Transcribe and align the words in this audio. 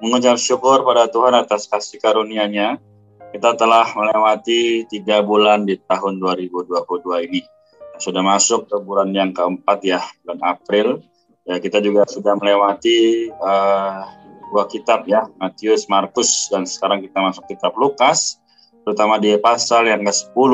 mengucap 0.00 0.36
syukur 0.36 0.84
pada 0.84 1.08
Tuhan 1.08 1.32
atas 1.32 1.68
kasih 1.68 2.00
karunia-Nya. 2.00 2.76
Kita 3.32 3.52
telah 3.58 3.84
melewati 3.92 4.88
tiga 4.88 5.20
bulan 5.20 5.68
di 5.68 5.76
tahun 5.88 6.20
2022 6.22 7.26
ini. 7.28 7.42
Sudah 7.96 8.20
masuk 8.20 8.68
ke 8.68 8.76
bulan 8.80 9.12
yang 9.12 9.32
keempat 9.32 9.80
ya, 9.84 10.00
bulan 10.24 10.40
April. 10.44 10.86
Ya, 11.48 11.56
kita 11.60 11.80
juga 11.80 12.04
sudah 12.08 12.36
melewati 12.36 13.30
uh, 13.40 14.02
dua 14.52 14.64
kitab 14.68 15.04
ya, 15.08 15.28
Matius, 15.40 15.88
Markus, 15.88 16.48
dan 16.52 16.66
sekarang 16.68 17.04
kita 17.04 17.18
masuk 17.22 17.44
kitab 17.48 17.72
Lukas, 17.78 18.40
terutama 18.84 19.16
di 19.16 19.36
pasal 19.38 19.88
yang 19.88 20.02
ke-10. 20.04 20.52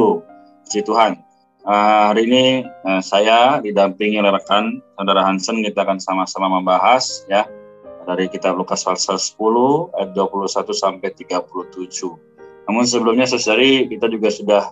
Puji 0.63 0.81
Tuhan. 0.87 1.19
Uh, 1.63 2.11
hari 2.11 2.27
ini 2.27 2.45
uh, 2.83 2.99
saya 2.99 3.63
didampingi 3.63 4.19
oleh 4.19 4.35
rekan 4.35 4.83
saudara 4.99 5.23
Hansen, 5.23 5.63
kita 5.63 5.87
akan 5.87 6.03
sama-sama 6.03 6.51
membahas 6.59 7.23
ya 7.31 7.47
dari 8.03 8.27
kitab 8.27 8.59
Lukas 8.59 8.83
pasal 8.83 9.19
10 9.19 9.95
ayat 9.95 10.11
21 10.15 10.75
sampai 10.75 11.09
37. 11.15 12.67
Namun 12.67 12.85
sebelumnya 12.87 13.27
saudari 13.27 13.91
kita 13.91 14.07
juga 14.07 14.31
sudah 14.31 14.63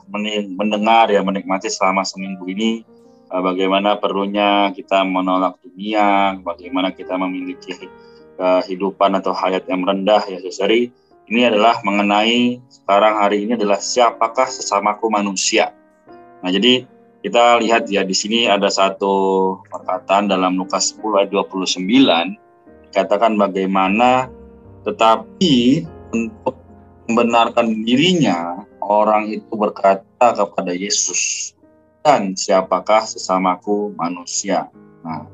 mendengar 0.55 1.11
ya 1.11 1.23
menikmati 1.27 1.67
selama 1.67 2.07
seminggu 2.07 2.47
ini 2.47 2.87
eh, 3.31 3.43
bagaimana 3.43 3.99
perlunya 3.99 4.71
kita 4.75 5.03
menolak 5.03 5.59
dunia, 5.63 6.39
bagaimana 6.43 6.95
kita 6.95 7.19
memiliki 7.19 7.91
kehidupan 8.39 9.19
atau 9.19 9.35
hayat 9.35 9.67
yang 9.67 9.83
rendah 9.83 10.23
ya 10.27 10.39
saudari. 10.43 10.91
Ini 11.31 11.47
adalah 11.47 11.79
mengenai 11.87 12.59
sekarang 12.67 13.23
hari 13.23 13.47
ini 13.47 13.55
adalah 13.55 13.79
siapakah 13.79 14.51
sesamaku 14.51 15.07
manusia. 15.15 15.71
Nah, 16.43 16.51
jadi 16.51 16.83
kita 17.23 17.63
lihat 17.63 17.87
ya 17.87 18.03
di 18.03 18.17
sini 18.17 18.51
ada 18.51 18.67
satu 18.67 19.55
perkataan 19.71 20.27
dalam 20.27 20.59
Lukas 20.59 20.91
10 20.99 21.23
ayat 21.23 21.31
29 21.31 22.50
katakan 22.91 23.39
bagaimana 23.39 24.31
tetapi 24.83 25.87
untuk 26.11 26.57
membenarkan 27.11 27.87
dirinya 27.87 28.67
orang 28.83 29.31
itu 29.31 29.51
berkata 29.55 30.35
kepada 30.35 30.73
Yesus 30.75 31.53
dan 32.03 32.35
siapakah 32.35 33.05
sesamaku 33.07 33.95
manusia? 33.99 34.71
Nah 35.03 35.27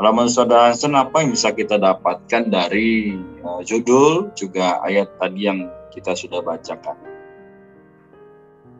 kalau 0.00 0.16
menurut 0.16 0.32
saudara 0.32 0.72
Hansen 0.72 0.96
apa 0.96 1.20
yang 1.20 1.36
bisa 1.36 1.52
kita 1.52 1.76
dapatkan 1.76 2.48
dari 2.48 3.20
uh, 3.44 3.60
judul 3.60 4.32
juga 4.32 4.80
ayat 4.80 5.12
tadi 5.20 5.44
yang 5.44 5.68
kita 5.92 6.16
sudah 6.16 6.40
bacakan? 6.40 6.96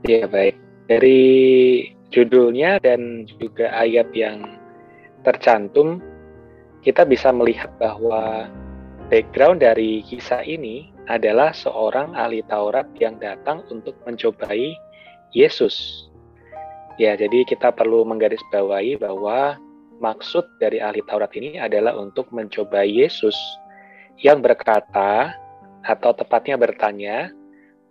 Ya 0.09 0.25
baik. 0.25 0.57
Dari 0.89 1.21
judulnya 2.09 2.81
dan 2.81 3.29
juga 3.37 3.69
ayat 3.69 4.09
yang 4.17 4.49
tercantum 5.21 6.01
kita 6.81 7.05
bisa 7.05 7.29
melihat 7.33 7.69
bahwa 7.77 8.49
background 9.13 9.61
dari 9.61 10.01
kisah 10.07 10.41
ini 10.47 10.89
adalah 11.11 11.51
seorang 11.53 12.15
ahli 12.15 12.41
Taurat 12.47 12.87
yang 12.97 13.19
datang 13.19 13.67
untuk 13.69 13.99
mencobai 14.07 14.73
Yesus. 15.35 16.07
Ya, 16.97 17.19
jadi 17.19 17.43
kita 17.45 17.75
perlu 17.75 18.07
menggarisbawahi 18.07 19.01
bahwa 19.01 19.59
maksud 19.99 20.47
dari 20.63 20.79
ahli 20.79 21.05
Taurat 21.05 21.33
ini 21.37 21.59
adalah 21.61 21.99
untuk 21.99 22.31
mencobai 22.33 22.89
Yesus 22.89 23.37
yang 24.21 24.41
berkata 24.41 25.35
atau 25.85 26.13
tepatnya 26.13 26.61
bertanya, 26.61 27.33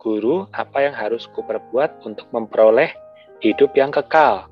"Guru, 0.02 0.46
apa 0.56 0.88
yang 0.88 0.96
harus 0.96 1.28
kuperbuat 1.36 2.06
untuk 2.06 2.30
memperoleh 2.32 2.94
hidup 3.42 3.74
yang 3.76 3.90
kekal?" 3.94 4.50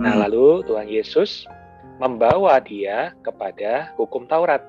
Nah, 0.00 0.12
hmm. 0.16 0.22
lalu 0.26 0.46
Tuhan 0.64 0.88
Yesus 0.88 1.44
membawa 2.00 2.56
dia 2.64 3.12
kepada 3.20 3.92
hukum 4.00 4.24
Taurat. 4.24 4.64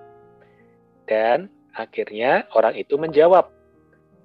Dan 1.08 1.48
akhirnya 1.72 2.46
orang 2.52 2.76
itu 2.76 3.00
menjawab, 3.00 3.48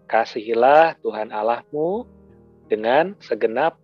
Kasihilah 0.06 0.98
Tuhan 1.02 1.30
Allahmu 1.34 2.06
dengan 2.70 3.14
segenap 3.22 3.78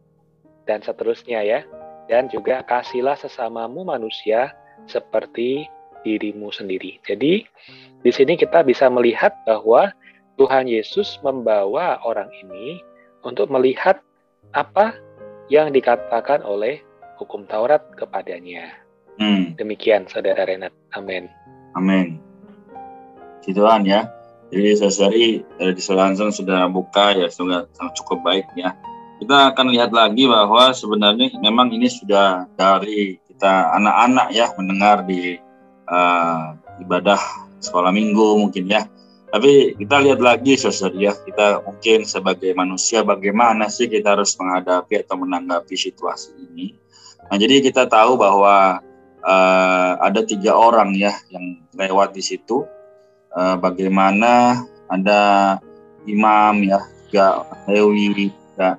dan 0.66 0.83
seterusnya 0.83 1.43
ya. 1.43 1.62
Dan 2.10 2.27
juga 2.28 2.66
kasihlah 2.66 3.15
sesamamu 3.15 3.87
manusia 3.87 4.50
seperti 4.91 5.71
dirimu 6.03 6.50
sendiri. 6.50 6.99
Jadi 7.06 7.47
di 8.03 8.10
sini 8.10 8.34
kita 8.34 8.66
bisa 8.66 8.91
melihat 8.91 9.33
bahwa 9.47 9.94
Tuhan 10.37 10.66
Yesus 10.66 11.22
membawa 11.22 12.03
orang 12.03 12.28
ini 12.43 12.83
untuk 13.22 13.47
melihat 13.54 14.03
apa 14.50 14.99
yang 15.47 15.71
dikatakan 15.71 16.43
oleh 16.43 16.83
hukum 17.22 17.47
Taurat 17.47 17.83
kepadanya. 17.94 18.81
Demikian 19.57 20.09
saudara 20.09 20.45
Renat. 20.45 20.73
Amin. 20.97 21.29
Amin. 21.77 22.21
Tuhan 23.43 23.83
ya. 23.85 24.07
Jadi 24.53 24.69
saudari 24.77 25.27
dari 25.57 25.83
Langsung 25.97 26.29
sudah 26.29 26.69
buka 26.69 27.17
ya 27.17 27.29
sudah 27.33 27.67
sangat 27.73 27.93
cukup 28.05 28.21
baik 28.23 28.47
ya. 28.55 28.77
Kita 29.23 29.55
akan 29.55 29.71
lihat 29.73 29.95
lagi 29.95 30.27
bahwa 30.27 30.75
sebenarnya 30.75 31.31
memang 31.39 31.71
ini 31.71 31.87
sudah 31.87 32.51
dari 32.59 33.17
kita 33.31 33.75
anak-anak 33.79 34.29
ya 34.35 34.51
mendengar 34.59 35.07
di 35.07 35.39
uh, 35.89 36.59
ibadah 36.83 37.19
sekolah 37.63 37.95
minggu 37.95 38.39
mungkin 38.39 38.67
ya. 38.69 38.84
Tapi 39.33 39.81
kita 39.81 40.05
lihat 40.05 40.21
lagi 40.21 40.61
saudari 40.61 41.09
ya, 41.09 41.17
kita 41.17 41.65
mungkin 41.65 42.05
sebagai 42.05 42.53
manusia 42.53 43.01
bagaimana 43.01 43.73
sih 43.73 43.89
kita 43.89 44.13
harus 44.13 44.37
menghadapi 44.37 45.01
atau 45.01 45.17
menanggapi 45.17 45.73
situasi 45.73 46.37
ini. 46.53 46.77
Nah 47.33 47.41
jadi 47.41 47.65
kita 47.65 47.89
tahu 47.89 48.21
bahwa 48.21 48.84
uh, 49.22 49.99
ada 50.03 50.21
tiga 50.27 50.55
orang 50.55 50.94
ya 50.94 51.15
yang 51.31 51.62
lewat 51.75 52.15
di 52.15 52.22
situ. 52.22 52.66
Uh, 53.33 53.56
bagaimana 53.56 54.60
ada 54.93 55.56
imam 56.05 56.69
ya, 56.69 56.84
juga 57.09 57.49
Lewi, 57.65 58.28
uh, 58.60 58.77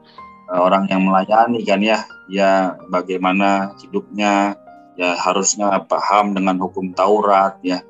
orang 0.54 0.86
yang 0.94 1.10
melayani 1.10 1.66
kan 1.66 1.82
ya, 1.82 2.06
ya 2.30 2.78
bagaimana 2.94 3.74
hidupnya 3.82 4.54
ya 4.94 5.18
harusnya 5.18 5.82
paham 5.90 6.38
dengan 6.38 6.62
hukum 6.62 6.94
Taurat 6.94 7.58
ya. 7.66 7.82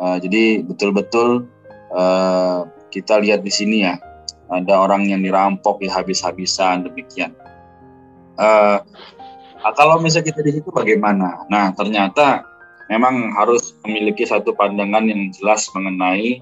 Uh, 0.00 0.16
jadi 0.16 0.64
betul-betul 0.64 1.44
uh, 1.92 2.64
kita 2.88 3.20
lihat 3.20 3.44
di 3.44 3.52
sini 3.52 3.84
ya, 3.84 4.00
ada 4.48 4.80
orang 4.80 5.04
yang 5.04 5.20
dirampok 5.20 5.84
ya 5.84 5.92
habis-habisan 5.92 6.88
demikian. 6.88 7.36
Uh, 8.40 8.80
Nah, 9.60 9.76
kalau 9.76 10.00
misalnya 10.00 10.32
kita 10.32 10.40
di 10.40 10.52
situ 10.56 10.72
bagaimana? 10.72 11.44
Nah, 11.52 11.68
ternyata 11.76 12.48
memang 12.88 13.36
harus 13.36 13.76
memiliki 13.84 14.24
satu 14.24 14.56
pandangan 14.56 15.04
yang 15.04 15.28
jelas 15.36 15.68
mengenai 15.76 16.40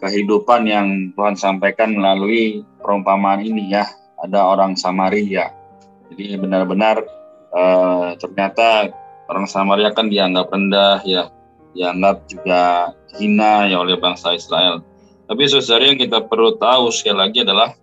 kehidupan 0.00 0.64
yang 0.64 1.12
Tuhan 1.12 1.36
sampaikan 1.36 1.92
melalui 1.92 2.64
perumpamaan 2.80 3.44
ini 3.44 3.68
ya. 3.68 3.84
Ada 4.24 4.40
orang 4.40 4.72
Samaria. 4.80 5.52
Jadi 6.08 6.40
benar-benar 6.40 7.04
eh, 7.52 8.08
ternyata 8.16 8.88
orang 9.28 9.44
Samaria 9.44 9.92
kan 9.92 10.08
dianggap 10.08 10.48
rendah 10.48 11.04
ya, 11.04 11.28
dianggap 11.76 12.24
juga 12.32 12.96
hina 13.20 13.68
ya 13.68 13.84
oleh 13.84 14.00
bangsa 14.00 14.32
Israel. 14.32 14.80
Tapi 15.28 15.42
saudara 15.52 15.84
yang 15.84 16.00
kita 16.00 16.24
perlu 16.24 16.56
tahu 16.56 16.88
sekali 16.88 17.28
lagi 17.28 17.44
adalah 17.44 17.76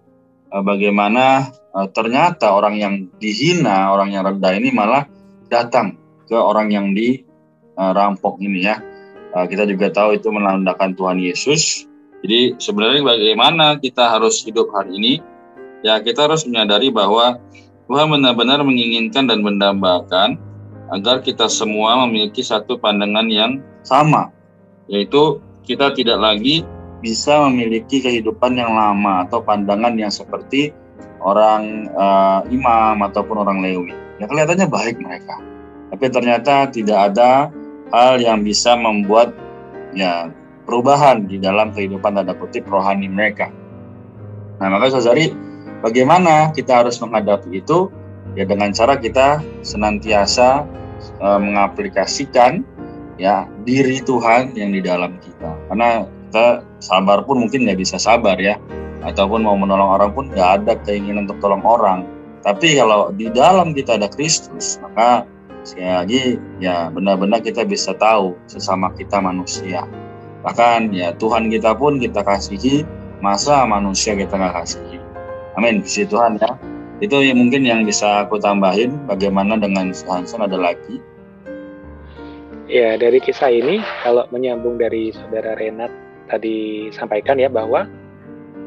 eh, 0.50 0.64
bagaimana 0.66 1.54
uh, 1.76 1.88
ternyata 1.92 2.52
orang 2.52 2.76
yang 2.80 2.94
dihina, 3.18 3.92
orang 3.92 4.16
yang 4.16 4.24
rendah 4.28 4.54
ini 4.56 4.70
malah 4.72 5.08
datang 5.52 6.00
ke 6.28 6.36
orang 6.36 6.72
yang 6.72 6.96
dirampok 6.96 8.40
uh, 8.40 8.44
ini 8.44 8.68
ya. 8.68 8.80
Uh, 9.32 9.48
kita 9.48 9.64
juga 9.68 9.92
tahu 9.92 10.20
itu 10.20 10.28
menandakan 10.32 10.96
Tuhan 10.96 11.20
Yesus. 11.20 11.88
Jadi 12.22 12.60
sebenarnya 12.62 13.02
bagaimana 13.02 13.82
kita 13.82 14.14
harus 14.14 14.44
hidup 14.46 14.70
hari 14.76 14.94
ini? 14.96 15.14
Ya 15.82 15.98
kita 15.98 16.30
harus 16.30 16.46
menyadari 16.46 16.94
bahwa 16.94 17.42
Tuhan 17.90 18.08
benar-benar 18.14 18.62
menginginkan 18.62 19.26
dan 19.26 19.42
mendambakan 19.42 20.38
agar 20.94 21.24
kita 21.24 21.50
semua 21.50 22.06
memiliki 22.06 22.46
satu 22.46 22.78
pandangan 22.78 23.26
yang 23.32 23.64
sama, 23.82 24.30
yaitu 24.92 25.42
kita 25.66 25.90
tidak 25.96 26.20
lagi 26.20 26.68
bisa 27.02 27.42
memiliki 27.50 28.04
kehidupan 28.04 28.60
yang 28.60 28.78
lama 28.78 29.26
atau 29.26 29.42
pandangan 29.42 29.98
yang 29.98 30.14
seperti 30.14 30.76
orang 31.22 31.90
uh, 31.94 32.42
imam 32.50 33.02
ataupun 33.06 33.42
orang 33.42 33.62
lewi. 33.62 33.94
Ya 34.18 34.26
kelihatannya 34.30 34.68
baik 34.70 34.98
mereka. 35.02 35.38
Tapi 35.92 36.06
ternyata 36.08 36.72
tidak 36.72 37.14
ada 37.14 37.52
hal 37.92 38.18
yang 38.22 38.42
bisa 38.42 38.74
membuat 38.80 39.36
ya 39.92 40.32
perubahan 40.64 41.28
di 41.28 41.36
dalam 41.42 41.76
kehidupan 41.76 42.16
tanda 42.16 42.32
kutip 42.38 42.64
rohani 42.70 43.12
mereka. 43.12 43.52
Nah, 44.62 44.70
maka 44.70 44.94
saudari, 44.94 45.34
bagaimana 45.82 46.54
kita 46.54 46.86
harus 46.86 47.02
menghadapi 47.02 47.60
itu? 47.60 47.90
Ya 48.38 48.48
dengan 48.48 48.72
cara 48.72 48.96
kita 48.96 49.44
senantiasa 49.60 50.64
e, 51.20 51.28
mengaplikasikan 51.42 52.64
ya 53.20 53.44
diri 53.68 54.00
Tuhan 54.00 54.56
yang 54.56 54.72
di 54.72 54.80
dalam 54.80 55.20
kita. 55.20 55.52
Karena 55.68 56.08
kita 56.08 56.64
sabar 56.80 57.28
pun 57.28 57.44
mungkin 57.44 57.68
nggak 57.68 57.82
bisa 57.82 58.00
sabar 58.00 58.40
ya, 58.40 58.56
ataupun 59.02 59.46
mau 59.46 59.58
menolong 59.58 59.98
orang 59.98 60.12
pun 60.14 60.30
nggak 60.30 60.50
ada 60.62 60.74
keinginan 60.86 61.30
untuk 61.30 61.42
tolong 61.42 61.66
orang. 61.66 62.06
Tapi 62.42 62.78
kalau 62.78 63.14
di 63.14 63.30
dalam 63.30 63.78
kita 63.78 64.02
ada 64.02 64.10
Kristus, 64.10 64.82
maka 64.82 65.26
sekali 65.62 65.94
lagi 65.94 66.22
ya 66.58 66.90
benar-benar 66.90 67.46
kita 67.46 67.62
bisa 67.66 67.94
tahu 67.98 68.34
sesama 68.50 68.90
kita 68.98 69.22
manusia. 69.22 69.86
Bahkan 70.42 70.90
ya 70.94 71.14
Tuhan 71.22 71.54
kita 71.54 71.78
pun 71.78 72.02
kita 72.02 72.26
kasihi, 72.26 72.82
masa 73.22 73.62
manusia 73.70 74.18
kita 74.18 74.34
nggak 74.34 74.58
kasihi. 74.58 74.98
Amin, 75.54 75.86
puji 75.86 76.10
Tuhan 76.10 76.42
ya. 76.42 76.58
Itu 77.02 77.22
yang 77.22 77.42
mungkin 77.42 77.66
yang 77.66 77.86
bisa 77.86 78.26
aku 78.26 78.38
tambahin. 78.42 78.94
Bagaimana 79.10 79.58
dengan 79.58 79.94
Hanson 79.94 80.46
ada 80.46 80.58
lagi? 80.58 81.02
Ya, 82.72 82.96
dari 82.96 83.20
kisah 83.20 83.52
ini, 83.52 83.84
kalau 84.06 84.24
menyambung 84.32 84.80
dari 84.80 85.12
saudara 85.12 85.60
Renat 85.60 85.92
tadi 86.32 86.88
sampaikan 86.96 87.36
ya 87.36 87.52
bahwa 87.52 87.84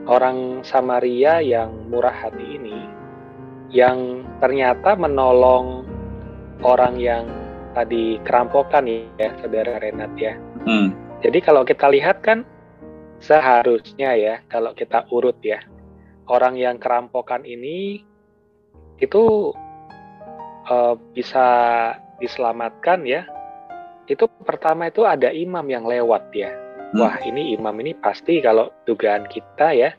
orang 0.04 0.60
Samaria 0.64 1.40
yang 1.40 1.88
murah 1.88 2.12
hati 2.12 2.60
ini, 2.60 2.88
yang 3.72 4.24
ternyata 4.40 4.96
menolong 4.96 5.84
orang 6.64 6.96
yang 7.00 7.24
tadi 7.72 8.20
kerampokan 8.22 8.86
ya, 8.88 9.30
saudara 9.42 9.80
Renat 9.80 10.12
ya. 10.16 10.36
Hmm. 10.64 10.94
Jadi 11.24 11.38
kalau 11.40 11.64
kita 11.64 11.88
lihat 11.88 12.20
kan 12.20 12.44
seharusnya 13.20 14.12
ya, 14.16 14.34
kalau 14.52 14.76
kita 14.76 15.08
urut 15.08 15.36
ya, 15.40 15.60
orang 16.28 16.56
yang 16.56 16.76
kerampokan 16.76 17.44
ini 17.44 18.04
itu 19.00 19.52
uh, 20.68 20.94
bisa 21.16 21.46
diselamatkan 22.20 23.04
ya. 23.04 23.24
Itu 24.04 24.28
pertama 24.44 24.92
itu 24.92 25.08
ada 25.08 25.32
imam 25.32 25.64
yang 25.64 25.88
lewat 25.88 26.28
ya. 26.36 26.52
Wah, 26.92 27.16
ini 27.24 27.56
imam 27.56 27.74
ini 27.80 27.96
pasti 27.96 28.44
kalau 28.44 28.70
dugaan 28.84 29.26
kita 29.26 29.72
ya, 29.72 29.90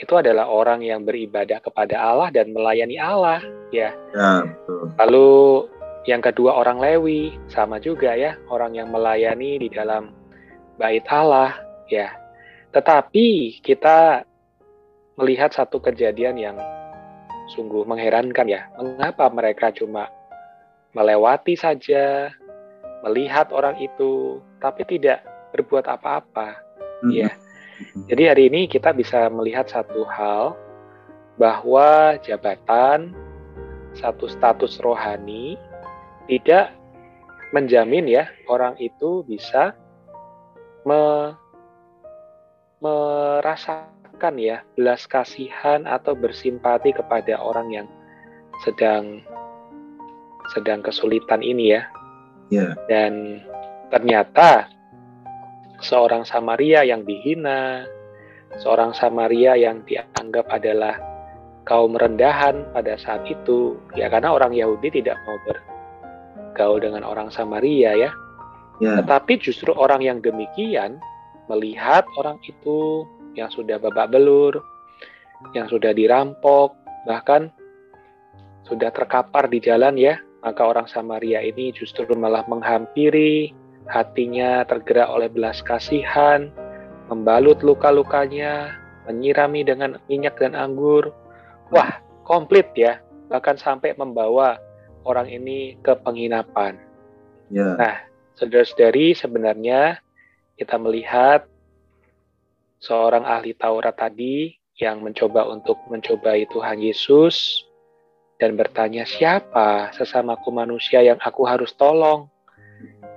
itu 0.00 0.12
adalah 0.16 0.48
orang 0.48 0.80
yang 0.80 1.04
beribadah 1.04 1.60
kepada 1.60 2.00
Allah 2.00 2.32
dan 2.32 2.54
melayani 2.54 2.96
Allah 2.96 3.42
ya. 3.74 3.92
ya 4.14 4.46
Lalu 4.96 5.66
yang 6.08 6.24
kedua 6.24 6.56
orang 6.56 6.80
Lewi 6.80 7.36
sama 7.52 7.76
juga 7.78 8.16
ya, 8.16 8.34
orang 8.48 8.74
yang 8.74 8.88
melayani 8.88 9.60
di 9.60 9.68
dalam 9.68 10.10
bait 10.80 11.04
Allah 11.12 11.54
ya. 11.92 12.10
Tetapi 12.72 13.60
kita 13.60 14.24
melihat 15.20 15.52
satu 15.52 15.78
kejadian 15.78 16.40
yang 16.40 16.56
sungguh 17.52 17.84
mengherankan 17.84 18.48
ya. 18.48 18.66
Mengapa 18.80 19.28
mereka 19.28 19.68
cuma 19.70 20.08
melewati 20.96 21.54
saja, 21.54 22.32
melihat 23.04 23.52
orang 23.52 23.76
itu, 23.76 24.40
tapi 24.58 24.88
tidak 24.88 25.20
berbuat 25.52 25.86
apa-apa. 25.86 26.58
Hmm. 27.04 27.12
Ya. 27.12 27.30
Jadi 28.06 28.22
hari 28.30 28.42
ini 28.52 28.70
kita 28.70 28.94
bisa 28.94 29.26
melihat 29.32 29.66
satu 29.66 30.06
hal 30.06 30.54
bahwa 31.40 32.16
jabatan 32.22 33.10
satu 33.92 34.30
status 34.30 34.80
rohani 34.80 35.58
tidak 36.30 36.72
menjamin 37.52 38.08
ya 38.08 38.24
orang 38.48 38.78
itu 38.80 39.26
bisa 39.26 39.76
me, 40.86 41.34
merasa 42.80 43.92
merasakan 44.22 44.38
ya 44.38 44.62
belas 44.78 45.02
kasihan 45.10 45.82
atau 45.82 46.14
bersimpati 46.14 46.94
kepada 46.94 47.42
orang 47.42 47.74
yang 47.74 47.88
sedang 48.62 49.18
sedang 50.54 50.78
kesulitan 50.78 51.42
ini 51.42 51.74
ya. 51.74 51.82
Yeah. 52.54 52.78
Dan 52.86 53.42
ternyata 53.90 54.70
seorang 55.82 56.22
Samaria 56.22 56.86
yang 56.86 57.02
dihina, 57.02 57.84
seorang 58.62 58.94
Samaria 58.94 59.58
yang 59.58 59.82
dianggap 59.84 60.46
adalah 60.48 60.96
kaum 61.66 61.94
rendahan 61.94 62.66
pada 62.70 62.94
saat 62.98 63.26
itu, 63.26 63.78
ya 63.98 64.06
karena 64.10 64.34
orang 64.34 64.54
Yahudi 64.54 65.02
tidak 65.02 65.18
mau 65.26 65.38
bergaul 65.46 66.78
dengan 66.78 67.02
orang 67.02 67.28
Samaria 67.34 67.94
ya. 67.98 68.10
Yeah. 68.80 69.02
Tetapi 69.02 69.38
justru 69.42 69.70
orang 69.74 70.02
yang 70.02 70.18
demikian 70.22 70.98
melihat 71.46 72.06
orang 72.18 72.38
itu 72.46 73.06
yang 73.34 73.50
sudah 73.50 73.78
babak 73.78 74.10
belur, 74.10 74.58
yang 75.54 75.66
sudah 75.66 75.90
dirampok, 75.94 76.74
bahkan 77.06 77.50
sudah 78.66 78.94
terkapar 78.94 79.50
di 79.50 79.58
jalan 79.58 79.98
ya, 79.98 80.18
maka 80.42 80.62
orang 80.66 80.86
Samaria 80.86 81.42
ini 81.42 81.74
justru 81.74 82.06
malah 82.14 82.46
menghampiri, 82.46 83.54
hatinya 83.88 84.62
tergerak 84.66 85.08
oleh 85.10 85.28
belas 85.30 85.62
kasihan, 85.62 86.50
membalut 87.10 87.60
luka-lukanya, 87.64 88.76
menyirami 89.08 89.66
dengan 89.66 89.98
minyak 90.06 90.38
dan 90.38 90.54
anggur. 90.54 91.10
Wah, 91.72 92.02
komplit 92.22 92.70
ya, 92.76 93.02
bahkan 93.32 93.56
sampai 93.58 93.96
membawa 93.98 94.60
orang 95.02 95.28
ini 95.30 95.76
ke 95.82 95.96
penginapan. 96.00 96.78
Yeah. 97.50 97.76
Nah, 97.76 97.96
saudara-saudari 98.38 99.12
sebenarnya 99.18 100.00
kita 100.56 100.78
melihat 100.78 101.44
seorang 102.82 103.22
ahli 103.26 103.54
Taurat 103.54 103.94
tadi 103.94 104.56
yang 104.80 105.04
mencoba 105.04 105.46
untuk 105.52 105.78
mencobai 105.92 106.48
Tuhan 106.50 106.80
Yesus 106.80 107.66
dan 108.40 108.58
bertanya 108.58 109.06
siapa 109.06 109.94
sesamaku 109.94 110.50
manusia 110.50 111.04
yang 111.04 111.20
aku 111.22 111.44
harus 111.46 111.70
tolong. 111.76 112.31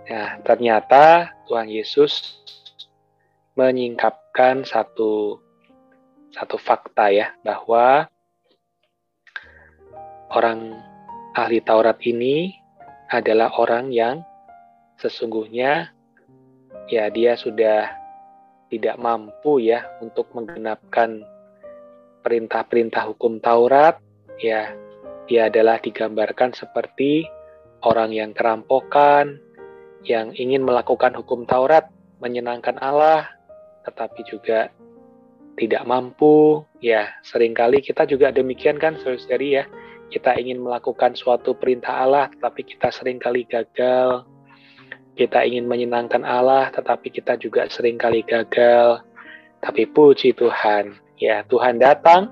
Nah, 0.06 0.38
ternyata 0.46 1.34
Tuhan 1.50 1.70
Yesus 1.70 2.42
menyingkapkan 3.58 4.68
satu 4.68 5.42
satu 6.36 6.60
fakta 6.60 7.10
ya 7.10 7.32
bahwa 7.42 8.06
orang 10.36 10.76
ahli 11.32 11.64
Taurat 11.64 11.96
ini 12.04 12.52
adalah 13.08 13.56
orang 13.56 13.90
yang 13.96 14.22
sesungguhnya 15.00 15.96
ya 16.92 17.08
dia 17.10 17.40
sudah 17.40 17.90
tidak 18.70 19.00
mampu 19.00 19.64
ya 19.64 19.86
untuk 20.04 20.30
menggenapkan 20.36 21.24
perintah-perintah 22.26 23.06
hukum 23.14 23.38
Taurat, 23.38 24.02
ya 24.42 24.74
dia 25.30 25.48
adalah 25.48 25.78
digambarkan 25.78 26.58
seperti 26.58 27.30
orang 27.86 28.10
yang 28.10 28.34
kerampokan, 28.34 29.38
yang 30.06 30.32
ingin 30.38 30.62
melakukan 30.62 31.18
hukum 31.18 31.44
Taurat, 31.50 31.90
menyenangkan 32.22 32.78
Allah, 32.80 33.28
tetapi 33.84 34.22
juga 34.30 34.70
tidak 35.58 35.84
mampu. 35.84 36.64
Ya, 36.80 37.10
sering 37.26 37.58
kali 37.58 37.82
kita 37.82 38.06
juga 38.06 38.30
demikian 38.30 38.78
kan, 38.78 38.96
saudari 39.02 39.62
ya. 39.62 39.66
Kita 40.14 40.38
ingin 40.38 40.62
melakukan 40.62 41.18
suatu 41.18 41.58
perintah 41.58 42.06
Allah, 42.06 42.30
tetapi 42.30 42.62
kita 42.62 42.94
sering 42.94 43.18
kali 43.18 43.44
gagal 43.50 44.24
kita 45.16 45.48
ingin 45.48 45.66
menyenangkan 45.66 46.28
Allah, 46.28 46.68
tetapi 46.76 47.08
kita 47.08 47.40
juga 47.40 47.72
sering 47.72 47.96
kali 47.96 48.22
gagal. 48.28 49.00
Tapi 49.64 49.88
puji 49.88 50.36
Tuhan, 50.36 51.00
ya 51.18 51.42
Tuhan 51.48 51.80
datang 51.80 52.28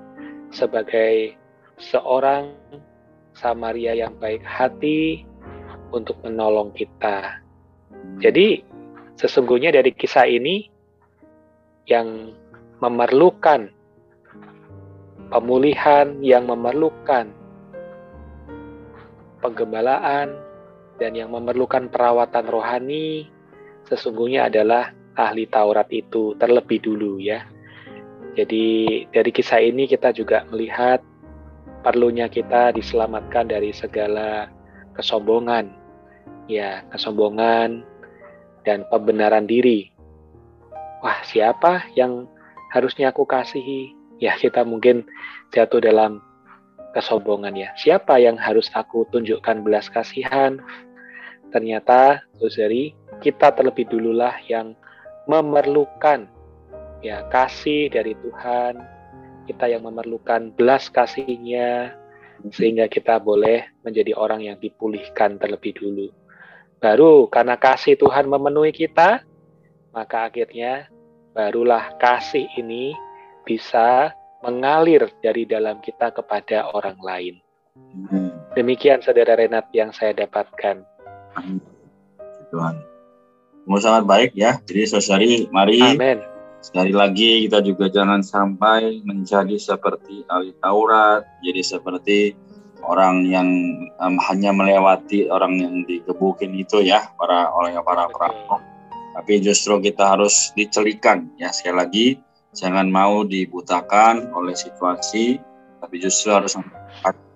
sebagai 0.51 1.33
seorang 1.79 2.53
Samaria 3.33 3.97
yang 3.97 4.13
baik 4.19 4.43
hati 4.45 5.23
untuk 5.89 6.19
menolong 6.21 6.75
kita. 6.75 7.41
Jadi 8.21 8.61
sesungguhnya 9.19 9.73
dari 9.73 9.91
kisah 9.93 10.25
ini 10.29 10.69
yang 11.89 12.33
memerlukan 12.79 13.71
pemulihan, 15.31 16.19
yang 16.23 16.47
memerlukan 16.47 17.31
penggembalaan, 19.43 20.31
dan 21.01 21.17
yang 21.17 21.33
memerlukan 21.33 21.89
perawatan 21.89 22.45
rohani 22.47 23.27
sesungguhnya 23.89 24.47
adalah 24.47 24.93
ahli 25.19 25.49
Taurat 25.49 25.89
itu 25.91 26.37
terlebih 26.37 26.79
dulu 26.79 27.19
ya. 27.19 27.43
Jadi 28.33 29.05
dari 29.13 29.29
kisah 29.29 29.61
ini 29.61 29.85
kita 29.85 30.09
juga 30.09 30.47
melihat 30.49 31.03
perlunya 31.85 32.31
kita 32.31 32.73
diselamatkan 32.73 33.51
dari 33.51 33.69
segala 33.75 34.49
kesombongan. 34.97 35.82
Ya, 36.45 36.83
kesombongan 36.91 37.87
dan 38.67 38.83
pembenaran 38.91 39.47
diri. 39.47 39.91
Wah, 41.03 41.19
siapa 41.23 41.87
yang 41.95 42.27
harusnya 42.71 43.11
aku 43.11 43.23
kasihi? 43.27 43.95
Ya, 44.19 44.35
kita 44.39 44.63
mungkin 44.63 45.07
jatuh 45.51 45.83
dalam 45.83 46.23
kesombongan 46.95 47.55
ya. 47.55 47.69
Siapa 47.75 48.19
yang 48.19 48.39
harus 48.39 48.71
aku 48.75 49.07
tunjukkan 49.11 49.63
belas 49.63 49.87
kasihan? 49.91 50.59
Ternyata, 51.51 52.23
saudari, 52.39 52.95
kita 53.19 53.53
terlebih 53.53 53.87
dululah 53.87 54.35
yang 54.49 54.75
memerlukan 55.29 56.27
ya 57.03 57.27
kasih 57.31 57.91
dari 57.91 58.15
Tuhan, 58.19 58.79
kita 59.47 59.67
yang 59.67 59.83
memerlukan 59.83 60.55
belas 60.55 60.87
kasihnya, 60.87 61.91
sehingga 62.51 62.91
kita 62.91 63.21
boleh 63.23 63.63
menjadi 63.85 64.17
orang 64.17 64.43
yang 64.43 64.57
dipulihkan 64.59 65.39
terlebih 65.39 65.77
dulu. 65.77 66.07
Baru 66.83 67.31
karena 67.31 67.55
kasih 67.55 67.95
Tuhan 67.95 68.27
memenuhi 68.27 68.75
kita, 68.75 69.23
maka 69.95 70.27
akhirnya 70.27 70.91
barulah 71.31 71.95
kasih 71.95 72.49
ini 72.59 72.91
bisa 73.47 74.11
mengalir 74.43 75.07
dari 75.23 75.47
dalam 75.47 75.79
kita 75.79 76.11
kepada 76.11 76.67
orang 76.75 76.99
lain. 76.99 77.35
Demikian 78.53 78.99
saudara 78.99 79.39
Renat 79.39 79.71
yang 79.71 79.95
saya 79.95 80.11
dapatkan. 80.11 80.83
Tuhan. 82.51 82.75
Mau 83.63 83.79
sangat 83.79 84.03
baik 84.03 84.31
ya. 84.35 84.59
Jadi 84.67 84.81
saudari, 84.85 85.47
mari 85.49 85.79
Amen. 85.79 86.32
Sekali 86.63 86.95
lagi 86.95 87.43
kita 87.45 87.59
juga 87.59 87.91
jangan 87.91 88.23
sampai 88.23 89.03
menjadi 89.03 89.59
seperti 89.59 90.23
ahli 90.31 90.55
Taurat, 90.63 91.27
jadi 91.43 91.59
seperti 91.59 92.39
orang 92.87 93.27
yang 93.27 93.47
um, 93.99 94.15
hanya 94.31 94.55
melewati 94.55 95.27
orang 95.27 95.59
yang 95.59 95.75
digebukin 95.83 96.55
itu 96.55 96.79
ya 96.83 97.11
para 97.19 97.51
oleh 97.51 97.75
para 97.83 98.07
perampok. 98.07 98.63
Tapi 99.13 99.43
justru 99.43 99.77
kita 99.83 100.15
harus 100.15 100.55
dicelikan 100.55 101.27
ya 101.35 101.51
sekali 101.51 101.75
lagi 101.75 102.07
jangan 102.55 102.87
mau 102.87 103.27
dibutakan 103.27 104.31
oleh 104.31 104.55
situasi, 104.55 105.43
tapi 105.83 105.95
justru 105.99 106.31
harus 106.31 106.55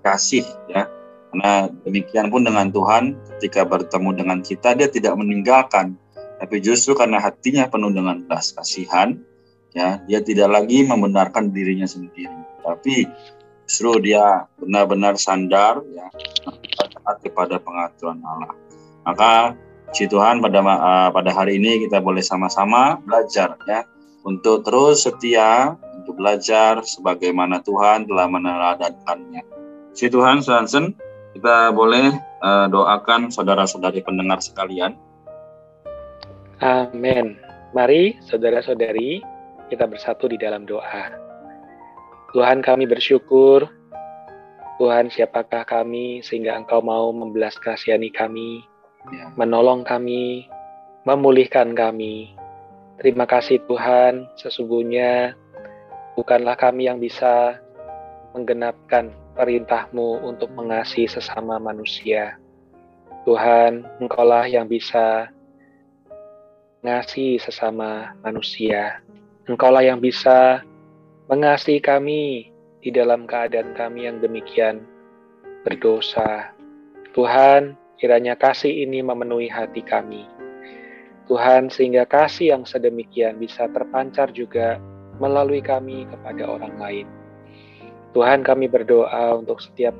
kasih 0.02 0.48
ya. 0.72 0.88
Karena 1.28 1.68
demikian 1.84 2.32
pun 2.32 2.48
dengan 2.48 2.72
Tuhan 2.72 3.20
ketika 3.36 3.68
bertemu 3.68 4.10
dengan 4.16 4.40
kita 4.40 4.72
dia 4.74 4.88
tidak 4.88 5.20
meninggalkan, 5.20 6.00
tapi 6.38 6.62
justru 6.62 6.94
karena 6.94 7.18
hatinya 7.18 7.66
penuh 7.70 7.90
dengan 7.94 8.22
belas 8.26 8.54
kasihan 8.54 9.18
ya 9.74 10.02
dia 10.06 10.20
tidak 10.22 10.50
lagi 10.54 10.86
membenarkan 10.86 11.50
dirinya 11.54 11.86
sendiri, 11.86 12.34
tapi 12.62 13.10
justru 13.68 14.00
dia 14.00 14.48
benar-benar 14.58 15.20
sandar 15.20 15.84
ya 15.92 16.08
taat 17.04 17.18
kepada 17.24 17.60
pengaturan 17.60 18.20
Allah. 18.24 18.56
Maka 19.08 19.56
si 19.96 20.08
Tuhan 20.08 20.44
pada 20.44 20.60
uh, 20.64 21.10
pada 21.12 21.32
hari 21.32 21.60
ini 21.60 21.88
kita 21.88 22.04
boleh 22.04 22.24
sama-sama 22.24 23.00
belajar 23.04 23.56
ya 23.68 23.88
untuk 24.28 24.68
terus 24.68 25.08
setia 25.08 25.80
untuk 26.04 26.20
belajar 26.20 26.84
sebagaimana 26.84 27.64
Tuhan 27.64 28.08
telah 28.08 28.28
meneladankannya. 28.28 29.44
Si 29.96 30.08
Tuhan 30.12 30.44
Sansen, 30.44 30.96
kita 31.36 31.72
boleh 31.72 32.16
uh, 32.44 32.68
doakan 32.68 33.32
saudara-saudari 33.32 34.04
pendengar 34.04 34.44
sekalian. 34.44 34.96
Amin. 36.58 37.38
Mari 37.78 38.18
saudara-saudari 38.26 39.22
kita 39.70 39.86
bersatu 39.86 40.26
di 40.26 40.42
dalam 40.42 40.66
doa. 40.66 41.14
Tuhan 42.34 42.66
kami 42.66 42.90
bersyukur, 42.90 43.70
Tuhan 44.82 45.14
siapakah 45.14 45.62
kami 45.70 46.26
sehingga 46.26 46.58
Engkau 46.58 46.82
mau 46.82 47.14
membelas 47.14 47.54
kasihani 47.62 48.10
kami, 48.10 48.66
ya. 49.14 49.30
menolong 49.38 49.86
kami, 49.86 50.50
memulihkan 51.06 51.78
kami. 51.78 52.34
Terima 52.98 53.30
kasih 53.30 53.62
Tuhan, 53.70 54.26
sesungguhnya 54.42 55.38
bukanlah 56.18 56.58
kami 56.58 56.90
yang 56.90 56.98
bisa 56.98 57.62
menggenapkan 58.34 59.14
perintah-Mu 59.38 60.26
untuk 60.26 60.50
mengasihi 60.58 61.06
sesama 61.06 61.62
manusia. 61.62 62.42
Tuhan, 63.30 63.86
Engkaulah 64.02 64.50
yang 64.50 64.66
bisa 64.66 65.30
mengasihi 66.82 67.42
sesama 67.42 68.14
manusia. 68.22 69.02
Engkaulah 69.48 69.82
yang 69.82 70.04
bisa 70.04 70.62
mengasihi 71.28 71.82
kami 71.82 72.52
di 72.84 72.90
dalam 72.94 73.28
keadaan 73.28 73.74
kami 73.74 74.08
yang 74.08 74.22
demikian 74.22 74.84
berdosa. 75.68 76.56
Tuhan, 77.12 77.76
kiranya 78.00 78.38
kasih 78.38 78.72
ini 78.86 79.02
memenuhi 79.02 79.50
hati 79.50 79.84
kami. 79.84 80.24
Tuhan, 81.28 81.68
sehingga 81.68 82.08
kasih 82.08 82.56
yang 82.56 82.64
sedemikian 82.64 83.36
bisa 83.36 83.68
terpancar 83.76 84.32
juga 84.32 84.80
melalui 85.20 85.60
kami 85.60 86.08
kepada 86.08 86.48
orang 86.48 86.80
lain. 86.80 87.08
Tuhan, 88.16 88.48
kami 88.48 88.72
berdoa 88.72 89.36
untuk 89.36 89.60
setiap 89.60 89.92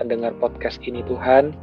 pendengar 0.00 0.34
podcast 0.42 0.82
ini, 0.82 1.06
Tuhan, 1.06 1.54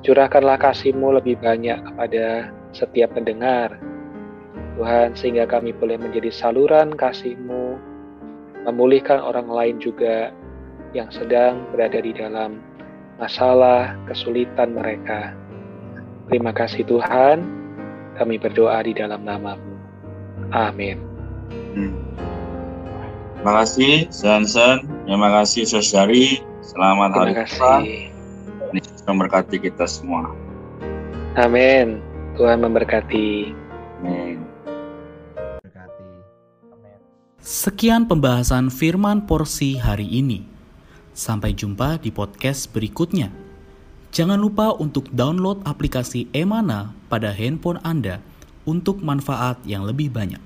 curahkanlah 0.00 0.56
kasih-Mu 0.56 1.20
lebih 1.20 1.36
banyak 1.42 1.76
kepada 1.84 2.48
setiap 2.72 3.12
pendengar. 3.12 3.76
Tuhan, 4.76 5.16
sehingga 5.16 5.48
kami 5.48 5.72
boleh 5.72 5.96
menjadi 5.96 6.28
saluran 6.28 6.92
kasih-Mu 6.92 7.96
memulihkan 8.66 9.22
orang 9.22 9.46
lain 9.46 9.76
juga 9.78 10.34
yang 10.90 11.06
sedang 11.14 11.62
berada 11.70 12.02
di 12.02 12.10
dalam 12.10 12.58
masalah, 13.16 13.94
kesulitan 14.10 14.74
mereka. 14.74 15.32
Terima 16.26 16.50
kasih 16.50 16.82
Tuhan, 16.84 17.46
kami 18.18 18.36
berdoa 18.42 18.82
di 18.82 18.92
dalam 18.92 19.22
namamu. 19.22 19.78
Amin. 20.50 20.98
Hmm. 21.78 21.94
Terima 23.38 23.62
kasih, 23.62 24.10
Sansan. 24.10 24.82
Terima 25.06 25.30
kasih, 25.30 25.62
Sosari. 25.70 26.42
Selamat 26.66 27.14
Terima 27.14 27.22
hari 27.22 27.34
kasih. 27.46 28.10
Ini 28.74 28.80
memberkati 29.06 29.56
kita 29.62 29.86
semua. 29.86 30.34
Amin. 31.38 32.02
Tuhan 32.34 32.58
memberkati. 32.58 33.54
Amin. 34.02 34.55
Sekian 37.46 38.10
pembahasan 38.10 38.74
firman 38.74 39.22
porsi 39.22 39.78
hari 39.78 40.02
ini. 40.02 40.42
Sampai 41.14 41.54
jumpa 41.54 42.02
di 42.02 42.10
podcast 42.10 42.66
berikutnya. 42.74 43.30
Jangan 44.10 44.34
lupa 44.34 44.74
untuk 44.74 45.06
download 45.14 45.62
aplikasi 45.62 46.26
Emana 46.34 46.90
pada 47.06 47.30
handphone 47.30 47.78
Anda 47.86 48.18
untuk 48.66 48.98
manfaat 48.98 49.62
yang 49.62 49.86
lebih 49.86 50.10
banyak. 50.10 50.42